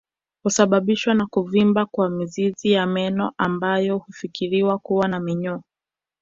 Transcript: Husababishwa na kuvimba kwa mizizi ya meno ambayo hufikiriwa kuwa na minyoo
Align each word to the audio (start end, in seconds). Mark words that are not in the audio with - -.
Husababishwa 0.43 1.13
na 1.13 1.25
kuvimba 1.27 1.85
kwa 1.85 2.09
mizizi 2.09 2.71
ya 2.71 2.85
meno 2.87 3.33
ambayo 3.37 3.97
hufikiriwa 3.97 4.79
kuwa 4.79 5.07
na 5.07 5.19
minyoo 5.19 5.61